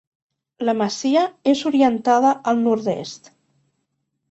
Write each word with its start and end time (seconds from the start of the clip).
La 0.69 0.73
masia 0.79 1.25
és 1.53 1.61
orientada 1.73 2.33
al 2.53 2.65
Nord-est. 2.65 3.33